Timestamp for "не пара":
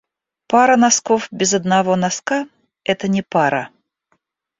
3.07-3.69